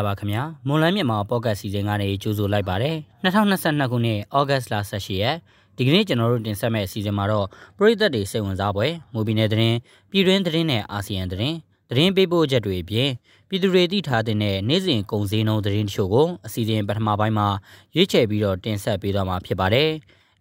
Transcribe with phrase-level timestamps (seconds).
[0.00, 5.36] မင်္ဂလာပါခင်ဗျာမွန်လန်းမြန်မာပေါ့ကတ်စီစဉ်ကနေကြိုဆိုလိုက်ပါတယ်2022ခုနှစ်ဩဂတ်စ်လ18ရက်
[5.76, 7.46] ဒီကနေ့ကျွန်တော်တို့တင်ဆက်မယ့်အစီအစဉ်မှာတော့
[7.76, 9.76] ပရိသတ်တွေစိတ်ဝင်စားပွဲမူဘီနယ်သတင်း
[10.10, 11.56] ပြည်တွင်းသတင်းနဲ့အာဆီယံသတင်း
[11.90, 13.10] သတင်းပေးပို့ချက်တွေအပြင်
[13.48, 14.36] ပြည်သူတွေသိထားတဲ့
[14.68, 17.48] နေ့စဉ်ကုန်စည်နှုန်းသတင်းတချို့ကိုအစီအစဉ်ပထမပိုင်းမှာ
[17.94, 19.90] ရွေးချယ်ပြီးတော့တင်ဆက်ပေးသွားမှာဖြစ်ပါတယ်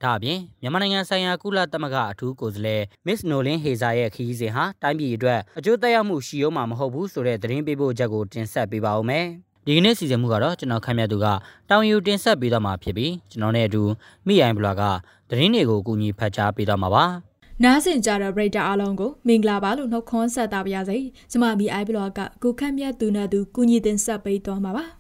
[0.04, 9.28] ဒါအပြင်မြန်မာနိုင်ငံဆိုင်ရာကုလသမဂ္ဂအထူးကိုယ်စားလှယ် Miss Nolin Heza ရဲ့ခရီးစဉ်ဟာတိုင်းပြည်အတွက်အကျိုးသက်ရောက်မှုရှိအောင်မှာမဟုတ်ဘူးဆိုတဲ့သတင်းပေးပို့ချက်ကိုတင်ဆက်ပေးပါဦးမယ်။
[9.72, 11.26] ဒီကနေ့စီစဉ်မှုကတော့ကျွန်တော်ခန့်မှန်းသူက
[11.70, 13.84] တောင်ယူတင်ဆက်ပေးတော့မှာဖြစ်ပြီးကျွန်တော်နဲ့အတူ
[14.28, 14.84] မိအိုင်ဘလော့က
[15.30, 17.06] သတင်းတွေကိုကူညီဖတ်ကြားပေးတော့မှာပါ။
[17.64, 20.98] နားဆင်ကြတဲ့ပရိသတ်အားလုံးကိုမင်္ဂလာပါလို့နှုတ်ခွန်းဆက်တာပါရစေ။
[21.32, 24.86] ကျွန်မမိအိုင်ဘလော့ကကိုခန့်မြတ်သူနဲ့သူကူညီတင်ဆက်ပေးသွားမှာပါ။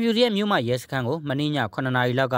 [0.00, 2.36] ပြူရဲ့မြို့မရဲစခန်းကိုမင်းည9နာရီလောက်က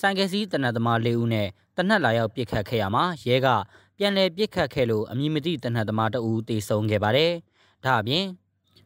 [0.00, 3.48] ဆိုင်ကယ်စီးတနတ်သမား၄ဦးနဲ့တနတ်လာရောက်ပစ်ခတ်ခဲ့ရမှာရဲက
[3.98, 7.32] ပြန်လည်ပစ်ခတ်ခဲ့လို့အမည်မသိတနတ်သမားတဦးတေဆုံးခဲ့ပါတယ်။
[7.84, 8.24] ဒါအပြင်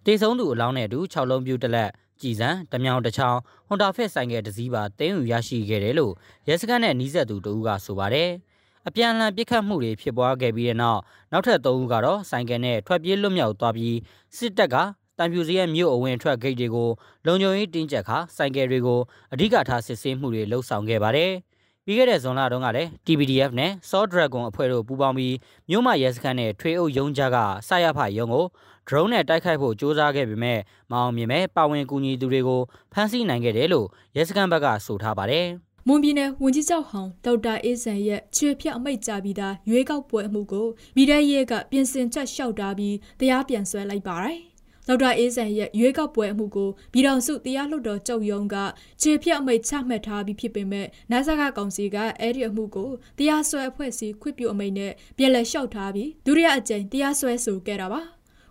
[0.06, 1.90] တေဆုံးသူအလောင်းနဲ့အတူ6လုံးပြူတလက်
[2.20, 6.12] ကြည်စံတမြောင်တစ်ချောင်းဟွန်တာဖက်ဆိုင်ကယ်တစ်စီးပါတင်းယူရရှိခဲ့တယ်လို့
[6.48, 8.30] ရဲစခန်းနဲ့နီးစပ်သူတဦးကဆိုပါတယ်။
[8.88, 11.00] အပြန်အလှန်ပစ်ခတ်မှုတွေဖြစ်ပွားခဲ့ပြီးတဲ့နောက်
[11.32, 13.96] နောက်ထပ်၃ဦးကတော့ဆိုင်ကယ်နဲ့ထွက်ပြေးလွတ်မြောက်သွားပြီး
[14.36, 14.76] စစ်တပ်က
[15.20, 16.88] တံပြူစီရဲ့မြို့အဝင်ထွက်ဂိတ်တွေကို
[17.26, 19.00] လုံခြုံရေးတင်းကျပ်ခါဆိုင်ကယ်တွေကို
[19.32, 21.32] အဓိကထားစစ်ဆေးမှုတွေလှုပ်ဆောင်ခဲ့ပါတယ်။
[21.84, 25.36] ပြီးခဲ့တဲ့ဇွန်လတုန်းကလည်း TBDF နဲ့ Saw Dragon အဖွဲ့တို့ပူးပေါင်းပြီး
[25.70, 28.44] မြို့မရဲစခန်းနဲ့ထွေအုပ်ရုံးကြားကဆရဖရုံးကို
[28.88, 30.58] drone နဲ့တိုက်ခိုက်ဖို့စ조사ခဲ့ပေမဲ့
[30.90, 32.60] မအောင်မြင်မဲ့ပါဝင်ကူညီသူတွေကို
[32.92, 33.86] ဖမ်းဆီးနိုင်ခဲ့တယ်လို့
[34.16, 35.46] ရဲစခန်းဘက်ကဆိုထားပါတယ်။
[35.86, 44.49] မွန်ပြည်နယ်ဝန်ကြီးချုပ်ဟောင်းဒေါက်တာအေးဆန်ရဲ့ခြေဖြတ်အမိတ်ကြပြီးသားရွေးကောက်ပွဲအမှုကိုပြည်ထရေးကပြင်ဆင်ချက်လျှောက်ထားပြီးတရားပြန်ဆွဲလိုက်ပါတယ်
[44.88, 48.56] ဒေါက်တာအေးဆန်ရဲ့ရွေးကောက်ပွဲအမှုကိုပြည်တော်စုတရားလွှတ်တော်ချုပ်ရုံးက
[49.02, 58.02] ခြေဖြတ်အမိတ်ချမှတ်ထားပြီးဖြစ်ပေမဲ့နာဆာကကောင်စီကအဲ့ဒီအမှုကိုတရားစွဲအဖွဲ့စည်းခွင့်ပြုအမိန့်နဲ့ပြည်လဲလျှောက်ထားပြီးဒုတိယအကြိမ်တရားစွဲဆိုခဲ့တာပါ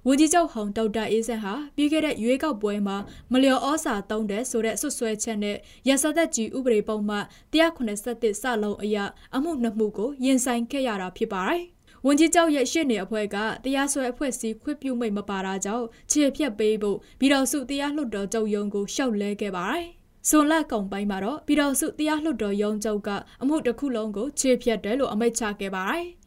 [0.07, 2.97] ဝန်ကြီးချုပ်ဟောင်းဒေါက်တာအေးဆန်ဟာပြီးခဲ့တဲ့ရွေးကောက်ပွဲမှာ
[3.31, 5.57] မလျော်ဩစာတုံးတဲ့ဆိုတဲ့ဆွဆွဲချက်နဲ့
[5.87, 7.17] ရစသက်ကြီးဥပဒေပုံမှ
[7.53, 8.97] 181စလုံးအရ
[9.35, 11.63] အမှုနှစ်မှုကိုရင်ဆိုင်ခဲ့ရတာဖြစ်ပါတယ်။
[12.05, 19.85] ဝန်ကြီးချုပ်ရဲ့ရှေ့နေအဖွဲ့ကတရားစွဲအဖွဲ့စည်းခွင့်ပြုမိတ်မပါတာကြောင့်ခြေဖြတ်ပေးဖို့ပြည်တော်စုတရားလွှတ်တော်ချုပ်ရုံးကိုရှောက်လဲခဲ့ပါတယ်။
[20.29, 23.09] စွန်လက်ကုံပိုင်းမှာတော့ပြည်တော်စုတရားလွှတ်တော်ရုံးချုပ်က
[23.41, 26.05] အမှုတစ်ခုလုံးကိုခြေဖြတ်တယ်လို့အမိန့်ချခဲ့ပါတယ်။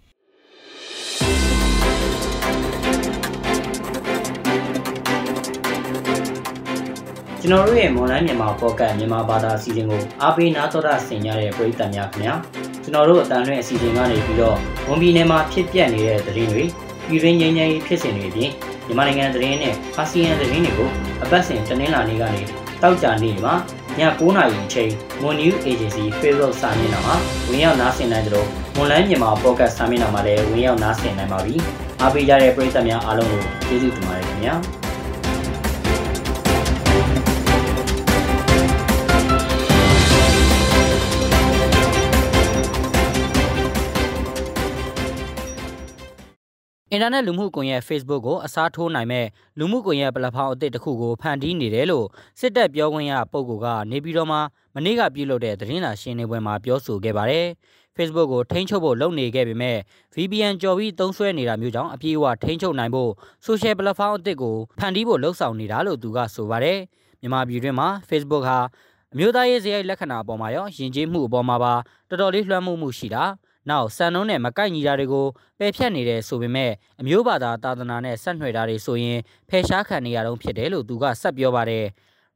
[7.40, 12.34] ကျွန်တော်တို့ရဲ့မွန်လိုင်းမြန်မာပေါ့ကတ်မြန်မာဘာသာအစီအစဉ်ကိုအားပေးနားတော်တာဆင်ကြတဲ့ပရိသတ်များခင်ဗျာ
[12.84, 14.56] ကျွန်တော်တို့အတန်လွဲ့အစီအစဉ်ကနေပြီးတော့
[14.88, 16.64] ဝန်ပြည်နယ်မှာဖြစ်ပျက်နေတဲ့သတင်းတွေ
[17.08, 18.50] ပြည်တွင်းငြိမ်းချမ်းရေးဖြစ်စဉ်တွေအပြင်
[18.86, 20.90] မြန်မာနိုင်ငံသတင်းနဲ့အာဆီယံသတင်းတွေကို
[21.22, 22.42] အပတ်စဉ်တင်လာနေကနေ
[22.82, 23.54] တောက်ကြနေမှာ
[23.98, 24.90] ည9:00နာရီအချိန်
[25.20, 27.14] Moon News Agency Facebook စာမျက်နှာမှာ
[27.48, 28.48] ဝင်ရောက်နားဆင်နိုင်ကြလို့
[28.78, 31.54] Online မြန်မာ Podcast စာမျက်နှာမှာလည်းဝင်ရောက်နားဆင်နိုင်ပါပြီ။
[32.00, 34.56] အားပေးကြတဲ့ပရိသတ်များအားလုံးကိုကျေးဇူးတင်ပါတယ်ခင်ဗျာ။
[46.94, 49.26] အင်တာနက်လူမှုကွန်ရက် Facebook ကိုအစားထိုးနိုင်မဲ့
[49.58, 52.06] လူမှုကွန်ရက်ပလက်ဖောင်းအသစ်တစ်ခုကိုဖန်တီးနေတယ်လို့
[52.40, 54.40] စစ်တပ်ပြောခွင့်ရပုဂ္ဂိုလ်ကနေပြည်တော်မှာ
[54.74, 57.46] မနေ့ကပြုလုပ်တဲ့သတင်းစာရှင်းလင်းပွဲမှာပြောဆိုခဲ့ပါတယ်။
[57.96, 59.78] Facebook ကိုထိန်းချုပ်ဖို့လုပ်နေခဲ့ပေမဲ့
[60.14, 63.10] VPN ကြော်ပြီးသုံးစွဲနေတာမျိုးကြောင့်အပြေအဝထိန်းချုပ်နိုင်ဖို့
[63.46, 66.78] social platform အသစ်ကိုဖန်တီးဖို့လှုံ့ဆော်နေတာလို့သူကဆိုပါတယ်။
[67.20, 68.58] မြန်မာပြည်တွင်းမှာ Facebook ဟာ
[69.12, 71.74] အမျိုးသားရေးစရိုက်လက္ခဏာအပေါ်မှာရောယဉ်ကျေးမှုအပေါ်မှာပါ
[72.08, 73.24] တော်တော်လေးလွှမ်းမိုးမှုရှိတာ။
[73.68, 75.26] နောက်စံနှုန်းနဲ့မကိုက်ညီတာတွေကို
[75.58, 76.70] ပယ်ဖြတ်နေတယ်ဆိုပေမဲ့
[77.00, 81.86] အမျိုးဘာသာသာသနာနဲ့ဆက်နွယ်တာတွေဆိုရင်ဖယ်ရှားခံနေရတော့ဖြစ်တယ်လို့သူကဆက်ပြောပါတယ်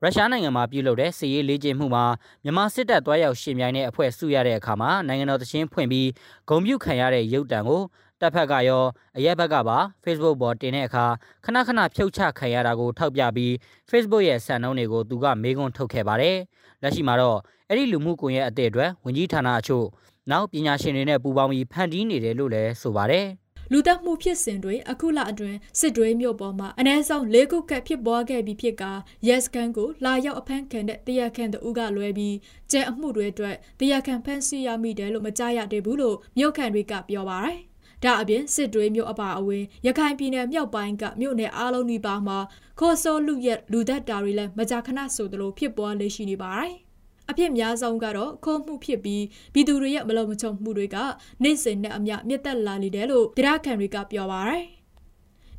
[0.02, 2.04] ရုရှားနိုင်ငံမှာပြုလုပ်တဲ့စစ်ရေးလေ့ကျင့်မှုမှာ
[2.44, 6.08] မြန်မာစစ်တပ်တွားရောက်ရှင်မြိုင်တဲ့အဖွဲ့စုရတဲ့အခါမှာနိုင်ငံတော်တချင်းဖွင့်ပြီး
[6.48, 7.82] ဂုံပြုခံရတဲ့ရုပ်တံကို
[8.20, 8.84] တပ်ဖက်ကရော
[9.16, 11.04] အရက်ဘက်ကပါ Facebook ပေါ်တင်တဲ့အခါ
[11.44, 13.52] ခဏခဏဖြုတ်ချခံရတာကိုထောက်ပြပြီး
[13.90, 16.36] Facebook ရဲ့စံနှုန်းတွေကိုသူကမေးခွန်းထုတ်ခဲ့ပါတယ်။
[16.82, 19.86] လက်ရှိမှာတော့အဲ့ဒီလူမှုကွန်ရက်အသစ်အတွက်ဝန်ကြီးဌာနအချို့
[20.30, 23.28] နောက်ပညာရှင်တွေနဲ့ပူးပေါင်းပြီးဖန်တီးနေတယ်လို့လည်းဆိုပါတယ်
[23.72, 28.84] လူသက်မှုဖြစ်စဉ်တွေအခုလအတွင်းစစ်တွေမြို့ပေါ်မှာအ ਨੇ ဆုံး၄ခုကဖြစ်ပွားခဲ့ပြီးဖြစ်က
[29.28, 32.36] yes ကန်ကိုလာရောက်အဖမ်းခံတဲ့တရားခံတူကလွဲပြီး
[32.70, 37.58] ကျဲအမှုတွေအတွက်တရားခံဖမ်းဆီးရမိတယ်လို့မကြားရသေးဘူးလို့မြို့ခံတွေကပြောပါတယ်။
[38.04, 42.38] ဒါအပြင်စစ်တွေမြို့အပါအဝင်ရခိုင်ပြည်နယ်မြောက်ပိုင်းကမြို့နယ်အားလုံးဒီပါမှာ
[42.80, 46.74] ခေါ်ဆိုလူရက်လူသက်တာတွေလည်းမကြာခဏဆိုသလိုဖြစ်ပွားလေရှိနေပါတယ်။
[47.30, 50.96] အဖြစ်များဆုံးကတော့ခိုးမှုဖြစ်ပြီးပြည်သူတွေရဲ့မလုံမချုံမှုတွေက
[51.42, 54.76] နေ့စဉ်နဲ့အမျှမြင့်တက်လာနေတယ်လို့ဒေသခံတွေကပြောပါရယ်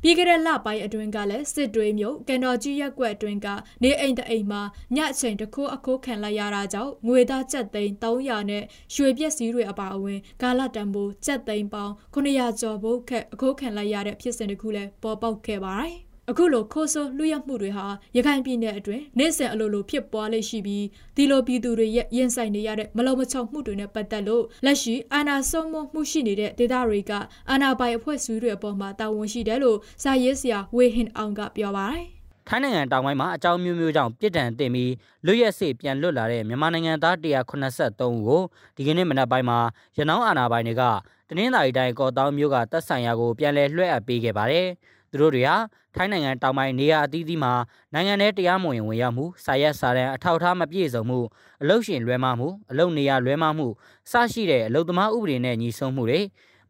[0.02, 3.46] ပြီးခဲ့တဲ့လပိုင်းအတွင်းကလည်းစစ်တွေမျိုးကန်တော်ကြီးရက်ကွက်အတွင်းက
[3.82, 4.62] နေအိမ်တအိမ်မှာ
[4.96, 17.86] ညအချိန်တစ်ခိုးအခိုးခံလိုက်ရတာကြောင့်ငွေသားကျပ်သိန်း300နဲ့ရွှေပြက်စည်းတွေအပါအဝင်ကာလတန်ဖိုးကျပ်သိန်းပေါင်း900ကျော်ဖို့ခက်အခိုးခံလိုက်ရတဲ့ဖြစ်စဉ်တစ်ခုလည်းပေါ်ပေါက်ခဲ့ပါတယ် အခုလိုခိုးဆိုးလူရမှုတွေဟာ
[18.16, 20.84] ရခိုင်ပြည်နယ်အတွင်းနေ့စဉ်အလိုလိုဖြစ်ပွားလေရှိပြီး
[21.16, 27.12] ဒီလိုပြည်သူတွေရဲ့ရင်ဆိုင်နေရတဲ့မလုံမချုံမှုတွေနဲ့ပတ်သက်လို့လက်ရှိအာဏာဆုံးမမှုရှိနေတဲ့ဒေသတွေက
[27.50, 32.06] အာဏာပိုင်အဖွဲ့အစည်းတွေအပေါ်မှာတာဝန်ရှိတယ်လို့စာရေးဆရာဝေဟင်အောင်ကပြောပါတယ်
[32.48, 34.92] ထိုင်းနိုင်ငံတောင်ပိုင်းမှာအကြောင်းမျိုးမျိုးကြောင့်ပြစ်ဒဏ်တင်ပြီး
[35.26, 38.42] လွတ်ရက်စေ့ပြန်လွတ်လာတဲ့မြန်မာနိုင်ငံသား183ဦးကို
[38.76, 39.58] ဒီကနေ့မနက်ပိုင်းမှာ
[39.98, 40.82] ရနောင်းအာဏာပိုင်တွေက
[41.28, 44.66] တနင်္သာရီတိုင်းကော့တောင်းမြို့ကတပ်ဆိုင်ရာကိုပြန်လည်လွှဲအပ်ပေးခဲ့ပါတယ်။
[45.10, 45.56] သူတို့တွေဟာ
[45.94, 47.52] ထိုင်းနိုင်ငံတောင်ပိုင်းနေရာအသီးသီးမှာ
[47.94, 51.18] နိုင်ငံထဲတရားမဝင်ဝင်ရောက်မှုစာရက်စာတမ်းအထောက်အထားမပြည့်စုံမှု
[51.62, 53.66] အလုရှင်လွဲမှားမှုအလုနေရလွဲမှားမှု
[54.10, 56.20] စရှိတဲ့အလုသမားဥပဒေနဲ့ညီဆုံးမှုတွေ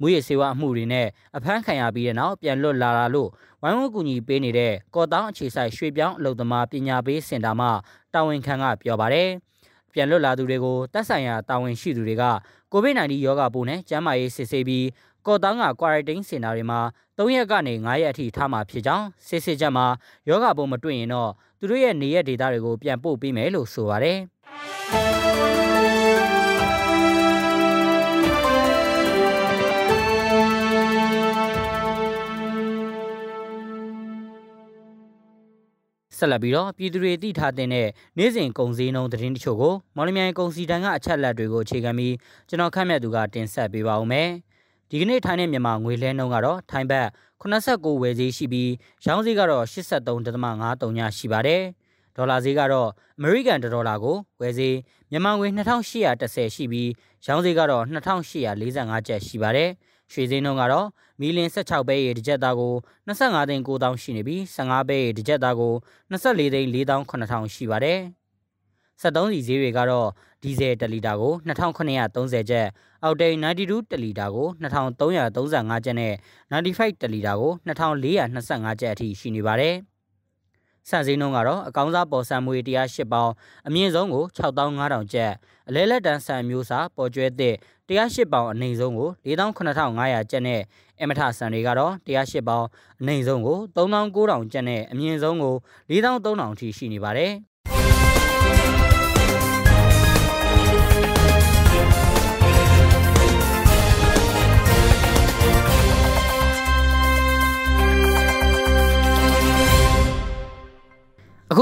[0.00, 1.06] မူရစေဝအမှုတွေနဲ့
[1.36, 3.28] အဖမ်းခံရပြီးတဲ့နောက်ပြန်လွတ်လာတာလို့
[3.62, 7.68] ဝိုင်းဝန်းကူညီပေးနေတဲ့ကော်တောင်းအခြေဆိုင်ရွှေပြောင်းအလုသမားပညာပေးစင်တာမှ
[8.14, 9.28] တာဝန်ခံကပြောပါတယ်
[9.92, 12.24] ပြန်လွတ်လာသူတွေကိုတပ်ဆိုင်ရာတာဝန်ရှိသူတွေက
[12.72, 14.84] ကိုဗစ် -19 ရောဂါပိုးနဲ့ကျန်းမာရေးစစ်ဆေးပြီး
[15.26, 16.80] ကော့တောင်းက quarantine စင်တာတွေမှာ
[17.16, 19.86] 3ရက်ကနေ9ရက်အထိထားမှာဖြစ်ကြောင်းစစ်စစ်ချက်မှာ
[20.28, 24.18] ယောဂပုံမတွေ့ရင်တော့သူတို့ရဲ့နေရက်ဒေတာတွေကိုပြန်ပို့ပေးမယ်လို့ဆိုပါတယ်
[36.18, 42.14] ဆက်လက်ပြီးတော့ပြည်သူတွေသိထားတဲ့နေ့စဉ်ကုန်စည်နှုန်းသတင်းတချို့ကိုမော်လမြိုင်ကုန်စည်တန်းကအချက်လက်တွေကိုအခြေခံပြီး
[42.48, 44.30] ကျွန်တော်ခန့်မှတ်သူကတင်ဆက်ပေးပါဦးမယ်။
[44.90, 47.06] ဒီကနေ့ထိုင်းနဲ့မြန်မာငွေလဲနှုန်းကတော့ထိုင်းဘတ်
[47.40, 48.72] 89ဝယ်ဈေးရှိပြီး
[49.04, 51.62] ရောင်းဈေးကတော့83.53ညရှိပါတယ်။
[52.16, 52.88] ဒေါ်လာဈေးကတော့
[53.18, 54.76] အမေရိကန်ဒေါ်လာကိုဝယ်ဈေး
[55.10, 56.90] မြန်မာငွေ2810ရှိပြီး
[57.26, 59.70] ရောင်းဈေးကတော့2845ကျပ်ရှိပါတယ်။
[60.12, 60.86] ရွှေဈေးနှုန်းကတော့
[61.20, 62.74] မီလင်16ပဲရေတစ်ကြက်သားကို
[63.08, 65.74] 25သိန်း9000ရှိနေပြီး15ပဲရေတစ်ကြက်သားကို
[66.10, 66.68] 24သိန်း
[67.10, 68.00] 4000ရှိပါတယ်။
[69.02, 70.08] 73စီဈေးတွေကတော့
[70.42, 72.66] ဒီဇယ်1လီတာကို2930ကျပ်
[73.04, 76.14] အောက်တိန်92တလီတာကို2335ကျပ်နဲ့
[76.52, 79.76] 95တလီတာကို2425ကျပ်အထိရှိနေပါတယ်။
[80.88, 83.30] ဆန်စည်းနှုန်းကတော့အကောင်းစားပေါ်ဆန်မွေ108ပေါင်
[83.66, 85.32] အမြင့်ဆုံးကို6500ကျပ်
[85.68, 87.54] အလဲလက်တန်းဆန်မျိုးစာပေါ်ကျွဲသစ်
[87.88, 90.60] 108ပေါင်အနိမ့်ဆုံးကို48500ကျပ်နဲ့
[91.02, 92.66] အမထဆန်တွေကတော့108ပေါင်
[93.00, 95.54] အနိမ့်ဆုံးကို3900ကျပ်နဲ့အမြင့်ဆုံးကို
[95.90, 97.32] 4300အထိရှိနေပါတယ်။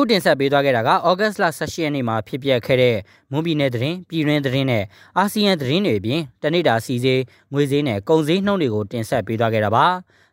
[0.06, 2.97] အခုတင်ဆက်ပေးသွားခဲ့တာကဩဂတ်စ်လ18ရက်နေ့မှာဖြစ်ပျက်ခဲ့တဲ့
[3.32, 4.85] မွန်ပြည်နယ်သတင်းပြည်တွင်းသတင်းနဲ့
[5.19, 7.20] အာဆီယံသတင်းတွေအပြင်တနိတာစီစေး
[7.53, 9.87] ငွေစေးနဲ့ကုန်စည်နှုန်းတွေကိုတင်ဆက်ပေးသွားခဲ့တာပါ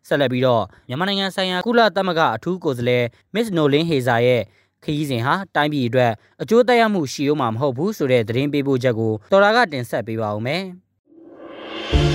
[0.07, 4.41] ဆက်လက်ပြီးတော့မြန်မာနိုင်ငံဆိုင်ရာကုလသမဂ္ဂအထူးကိုယ်စားလှယ်မစ်နိုလင်းဟေဇာရဲ့
[4.83, 6.11] ခရီးစဉ်ဟာတိုင်းပြည်အတွက်
[6.41, 10.63] အကျိုးသက်ရောက်မှုရှိဦးမှာမဟုတ်ဘူးဆိုတဲ့သတင်းပေးပို့ချက်ကိုတော်တာကတင်ဆက်ပေးပါဦးမယ်။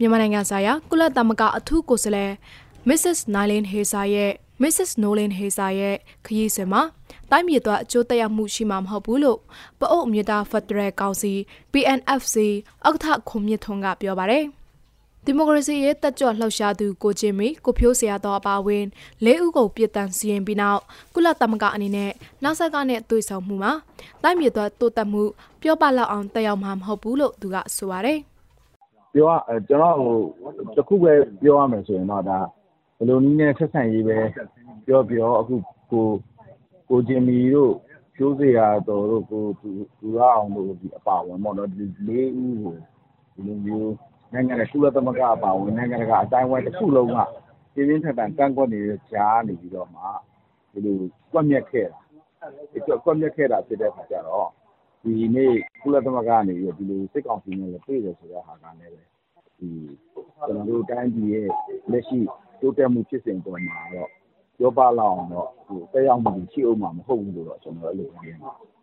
[0.00, 2.32] မြန်မာနိုင်ငံဆိုင်ရာကုလသမဂ္ဂအထူးကိုယ်စားလှယ်
[2.88, 3.18] Mrs.
[3.34, 4.90] Nylin Hazer ရဲ့ Mrs.
[5.02, 6.82] Nolan Hazer ရဲ့ခရီးစဉ်မှာ
[7.30, 9.38] တိုင်းပြည်သွားအကျိုးသက်ရောက်မှုရှိမှာမဟုတ်ဘူးလို့
[9.80, 11.32] ပအုပ်အမြင့်သားဖက်ဒရယ်ကောင်စီ
[11.72, 12.36] PNFC
[12.86, 14.44] ဥက္ကဋ္ဌခွန်မြင့်ထွန်းကပြောပါတယ်။
[15.24, 18.84] ဒီမိုကရေစီရေးတက်ကြွလှုပ်ရှားသူကိုချင်းမီကိုဖြိုးစရာတော်အပါဝင်
[19.24, 20.80] လေးဦးကိုပြည်တန်စီရင်ပြီးနောက်
[21.14, 22.10] ကုလသမဂ္ဂအနေနဲ့
[22.42, 23.72] နောက်ဆက်ကနဲ့တွေ့ဆုံမှုမှာ
[24.22, 25.22] တိုင်းပြည်သွားတိုးတက်မှု
[25.62, 28.20] ပြောပလောက်အောင်တက်ရောက်မှာမဟုတ်ဘူးလို့သူကဆိုပါတယ်။
[29.12, 29.32] ပြောရ
[29.68, 30.14] ကျွန်တော်ဟို
[30.76, 31.12] တခုပဲ
[31.42, 32.38] ပြောရမယ်ဆိုရင်တော့ဒါ
[32.96, 34.18] ဘယ်လိုနည်းနဲ့ဆက်ဆံရေးပဲ
[34.86, 35.54] ပြောပြောအခု
[35.92, 36.06] ကို
[36.88, 37.74] ကိုဂျင်မီတို့
[38.16, 39.70] ကျိုးစရာတော်တို့ကိုသူ
[40.16, 42.74] ရအောင်တို့ဒီအပါဝင်ပေါ့နော်ဒီလေးဦးကို
[43.34, 43.92] ဒီလိုမျိုး
[44.32, 47.18] နိုင်ငံရဲ့ကုလသမဂ္ဂအပါဝင်နိုင်ငံတကာအတိုင်းအဝိုင်းတစ်ခုလုံးက
[47.74, 50.02] ပြင်းပြင်းထန်ထန်ကန့်ကွက်နေတဲ့ကြားနေပြီးတော့မှ
[50.72, 50.96] ဒီလို
[51.32, 52.00] ကွက်မြက်ခဲ့တာ
[52.72, 54.48] ဒီကွက်မြက်ခဲ့တာဖြစ်တဲ့အခါကျတော့
[55.04, 55.52] ဒီနေ့
[55.82, 59.02] ကုလသမဂ္ဂကနေပြီးတော့ ဒီလို စစ်ကောင်စီနဲ့လည်းတွေ့တယ်ဆိုတဲ့ဟာကလည်းပဲ
[59.58, 59.70] ဒီ
[60.12, 61.48] ကျွန်တော်တို့ တိုင်းပြည်ရဲ့
[61.92, 62.18] လက်ရှိ
[62.60, 64.10] တိုးတက်မှုဖြစ်စဉ်ပေါ်မှာတော့
[64.58, 68.78] ပြောပလောက်အောင်တော့ဟိုတက်ရောက်မှုရှိအောင်မှာ မဟုတ်ဘူးလို့တော့ ကျွန်တော် အဲ့လိုမြင်ပါတယ်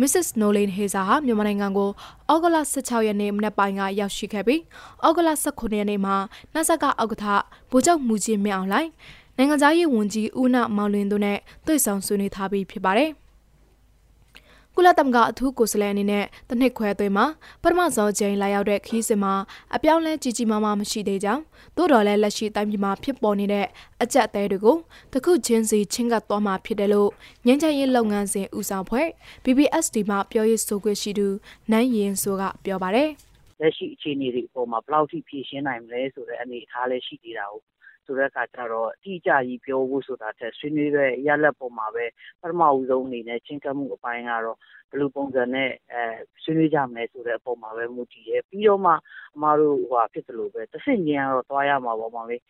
[0.00, 0.28] Mrs.
[0.40, 1.90] Nolan Hazer ဟာ မြန်မာနိုင်ငံကို
[2.32, 4.60] ဩဂုတ်လ16ရက်နေ့ မနက်ပိုင်းက ရောက်ရှိခဲ့ပြီး
[5.06, 6.16] ဩဂုတ်လ19ရက်နေ့မှာ
[6.54, 7.26] နှဆက်ကဥက္ကဋ္ဌ
[7.70, 8.90] ဗိုလ်ချုပ်မူကြီးမြင့်အောင်လိုင်း
[9.36, 13.10] နိုင်ငံသားရေးဝန်ကြီး ဦးနာမောင်လွင်တို့နဲ့ တွေ့ဆုံဆွေးနွေးထားပြီး ဖြစ်ပါတယ်။
[14.76, 17.26] ကုလသမဂ္ဂအထူးကိုယ်စားလှယ်အနေနဲ့တနစ်ခွဲသွင်းမှာ
[17.62, 19.34] ပထမဆုံးချိန်လာရောက်တဲ့ခီးစင်မှာ
[19.74, 21.42] အပြောင်းလဲကြီးကြီးမားမားမရှိသေးကြောင်း
[21.76, 23.66] သို့တော်လည်းလက်ရှိတိုင်းပြည်မှာဖြစ်ပေါ်နေတဲ့
[24.02, 24.76] အကြက်အသေးတွေကို
[25.12, 27.10] တခုချင်းစီချင်းကပ်သွားမှာဖြစ်တယ်လို့
[27.46, 29.08] ငញ្ញချင်းရေးလုပ်ငန်းစဉ်ဦးဆောင်ဖွဲ့
[29.44, 31.26] BBSD မှပြောရေးဆိုခွင့်ရှိသူ
[31.70, 33.10] နန်းရင်ဆိုကပြောပါတယ်
[33.60, 37.60] လက်ရှိအခြေအနေတွေအပေါ်မှာဘယ်လောက်ထိဖြည့်ရှင်းနိုင်မလဲဆိုတဲ့အနေအထားလေးရှိသေးတာကို
[38.06, 42.04] ဆိုတဲ့အခါကျတော့အတိအကျကြီးပြောဖို့ဆိုတာထက်ဆွေးနွေးတဲ့ရလဒ်ပေါ်မှာပဲ
[42.40, 44.58] ပထမဦးဆုံးအနေနဲ့ချဉ်းကပ်မှုအပိုင်းကတော့
[44.90, 46.02] ဘယ်လိုပုံစံနဲ့အဲ
[46.42, 48.92] ဆွေးနွေးကြမလဲဆိုတဲ့အပေါ်မှာပဲမူတည်တယ်ပြီးတော့မှ
[49.34, 52.42] အမားတို့ဟိုဖြစ်သလိုပဲတစ်ဆင့်ချင်းကတော့သွားရမှာပေါ့မောင်လေး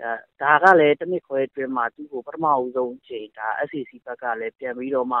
[0.00, 5.18] အဲဒါကလည်းတနစ်ခွဲအတွင်းမှာသူ့ကိုပထမဦးဆုံးချိန်ဒါ SCC ဘက်ကလည်းပြန်ပြီးတော့မှ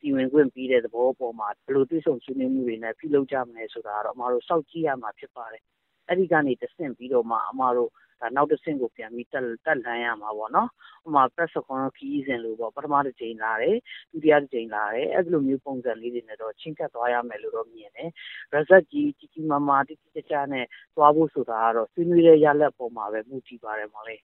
[0.00, 5.62] ပြည်ဝင်ခွင့်ပြီးတဲ့သဘောပေါ်မှာဘယ်လိုတွေ့ဆုံဆွေးနွေးမှုတွေနဲ့ပြုလုပ်ကြမလဲဆိုတာကတော့အမားတို့စောင့်ကြည့်ရမှာဖြစ်ပါတယ်
[6.08, 7.96] အဲ့ဒီကနေတဆင့်ပြီးတော့မှအမားတို့ဒါ
[8.36, 10.68] နောက်တစ်ဆင့်ကိုပြန်ပြီးတက်တက်လှမ်းရမှာပေါ့နော်
[11.06, 13.76] ဥပမာ press second ခီးစဉ်လို့ပေါ့ပထမတစ်ချိန်လာတယ်
[14.10, 18.10] ဒုတိယတစ်ချိန်လာတယ်အဲ့လိုမျိုးပုံစံလေးတွေနဲ့တော့ချင်းကပ်သွားရမယ်လို့တော့မြင်တယ်
[18.54, 20.64] result ကြီးကြီးကြီးမားမားတိတိကျကျနဲ့
[20.96, 24.22] သွားဖို့ဆိုတာကတော့ဆွေးနွေးတဲ့ရလဒ်ပေါ်မှာပဲမူတည်ပါတယ်မော်လေး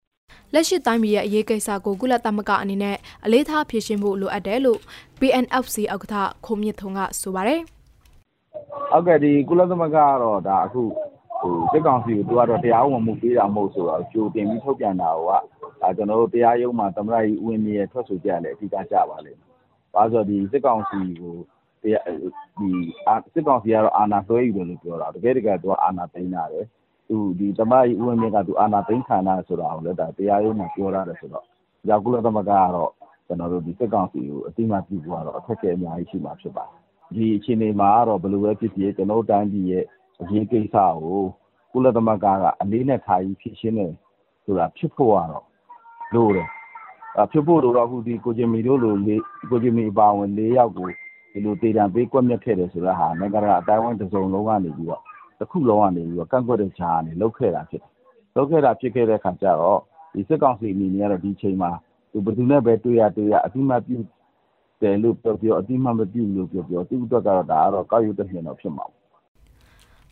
[0.55, 4.81] လက်ရှိတိုင်းပြည်ရဲ့အရေးကိစ္စကိုကုလသမဂ္ဂအနေနဲ့အလေးထားဖြေရှင်းဖို့လိုအပ်တယ်လို့
[5.21, 7.61] BNFC ဥက္ကဋ္ဌခုံမြင့်ထုံကဆိုပါတယ်။
[8.91, 10.83] ဟုတ်ကဲ့ဒီကုလသမဂ္ဂကတော့ဒါအခု
[11.43, 15.31] ဟိုစစ်ကောင်စီကိုသူကတော့တရားဝင်မှုပေးတာမဟုတ်ဆိုတော့ကြိုတင်ပြီးထုတ်ပြန်တာက
[15.81, 19.51] ဒါကျွန်တော်တို့တရားရုံးမှာသမရကြီးဦးဝင်းမြင့်ရဲ့ထွက်ဆိုချက်လည်းအဓိကကျပါလိမ့်မယ်။
[19.95, 21.35] ဘာလို့ဆိုဒီစစ်ကောင်စီကို
[21.83, 22.05] တရား
[22.59, 22.71] ဒီ
[23.35, 26.67] စစ်ကောင်စီကတော့အာဏာသွဲယူတယ်လို့ပြောတာတကယ်တကယ်သူကအာဏာသိမ်းတာတယ်။
[27.09, 31.45] သူဒီသမရကြီးဦးဝင်းမြင့်ကသူအာဏာသိမ်းခံတာဆိုတာကိုလည်းဒါတရားရုံးမှာပြောရတယ်ဆိုတော့
[31.87, 32.91] ကြောက်ကုလသမဂ္ဂကတော့
[33.27, 36.79] ကျွန်တော်တို့ဒီစစ်ကောင်စီကိုအတိမတ်ပြုဖို့ကတော့အခက်အခဲအများကြီးရှိမှာဖြစ်ပါတယ်။
[37.15, 39.85] ဒီအခြေအနေမှာကတော့ဘယ်လိုပဲဖြစ်ဖြစ်ကျွန်တော်တို့တိုင်းပြည်ရဲ့
[40.23, 41.23] အရေးကိစ္စကို
[41.73, 43.93] ကုလသမဂ္ဂက အလေးနဲ့ထားပြီး ဖြေရှင်းတယ်
[44.45, 45.45] ဆိုတာ ဖြစ်ဖို့ကတော့
[46.15, 46.49] လိုတယ်။
[47.33, 48.95] ဖြစ်ဖို့လိုတော့အခုဒီကိုဂျင်မီတို့လို
[49.51, 50.89] ကိုဂျင်မီအပါအဝင် ၄ ယောက်ကို
[51.33, 55.03] ဒီလို သေဒဏ်ပေး ကွက်မျက်ခဲ့တယ်ဆိုတဲ့ဟာ နိုင်ငံတကာ အသိုင်းအဝိုင်း တစုံလုံးကနေပြီးတော့
[55.41, 57.91] တခုလုံးကနေပြီးတော့ ကန့်ကွက်တဲ့ကြားကနေ လုပ်ခဲ့တာဖြစ်တယ်။
[58.37, 59.81] လုပ်ခဲ့တာ ဖြစ်ခဲ့တဲ့အခါကျတော့
[60.15, 61.71] ဒီစစ်ကောင်စီအနေနဲ့ကတော့ ဒီအချိန်မှာ
[62.13, 63.99] ဘယ်သူနဲ့ပဲ တွေ့ရတွေ့ရအတိအမှတ်ပြု
[64.83, 69.02] တယ်လို့ပြောပြောအတိအမှတ် မပြုဘူးလို့ပြောပြော သူ့အတွက်ကတော့ ဒါကတော့ ကောက်ယူတဲ့မြင်တော့ ဖြစ်မှာပေါ့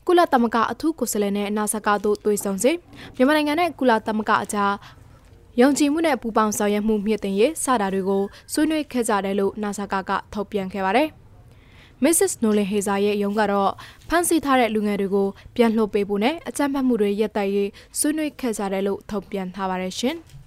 [0.06, 2.76] ကုလသမဂ္ဂအထူးကိုယ်စားလှယ်နဲ့နာဆာကတို့တွေ့ဆုံစဉ်
[3.16, 4.72] မြန်မာနိုင်ငံနဲ့ကုလသမဂ္ဂအကြား
[5.60, 11.08] ယုံကြည်မှုနဲ့ပူးပေါင်းဆောင်ရွက်မှုမြင့်တင်ရေးစတာတွေကိုဆွေးနွေးခဲ့ကြတယ်လို့နာဆာကကထုတ်ပြန်ခဲ့ပါတယ်။
[12.04, 12.32] Mrs.
[12.42, 13.70] Nolan Hazer ရဲ့ရုံးကတော့
[14.08, 20.16] ဖမ်းဆီးထားတဲ့လူငယ်တွေကိုပြန်လှုပ်ပေးဖို့နဲ့အကြမ်းဖက်မှုတွေရပ်တန့်ရေးဆွေးနွေးခဲ့ကြတယ်လို့ထုတ်ပြန်ထားပါတယ်ရှင်။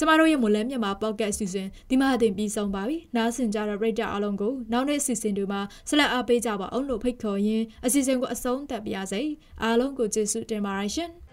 [0.00, 9.22] ကျမတို့ရဲ့မွန်လဲမြန်မာပေါ့ကတ်အစီအစဉ်ဒီမှာတင်ပြီးဆုံးပါပြီ။နားဆင်ကြတဲ့ပရိသတ်အားလုံးကိုနောက်နေ့အစီအစဉ်တွေမှာဆက်လက်အားပေးကြပါအောင်လို့ဖိတ်ခေါ်ရင်းအစီအစဉ်ကိုအဆုံးသတ်ပါရစေ။
[9.62, 11.10] အားလုံးကိုကျေးဇူးတင်ပါတယ်ရှင်။